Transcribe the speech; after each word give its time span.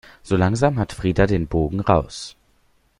So 0.23 0.35
langsam 0.35 0.79
hat 0.79 0.93
Frida 0.93 1.27
den 1.27 1.45
Bogen 1.45 1.79
raus. 1.79 2.35